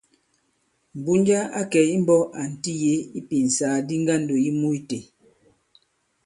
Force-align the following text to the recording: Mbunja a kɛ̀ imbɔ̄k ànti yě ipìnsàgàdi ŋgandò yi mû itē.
Mbunja 0.97 1.39
a 1.59 1.61
kɛ̀ 1.71 1.83
imbɔ̄k 1.95 2.23
ànti 2.41 2.71
yě 2.83 2.93
ipìnsàgàdi 3.19 3.95
ŋgandò 4.03 4.35
yi 4.43 4.51
mû 4.59 4.67
itē. 4.79 4.99